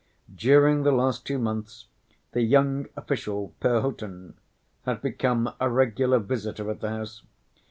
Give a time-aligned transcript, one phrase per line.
[0.35, 1.85] During the last two months
[2.31, 4.33] the young official, Perhotin,
[4.83, 7.21] had become a regular visitor at the house.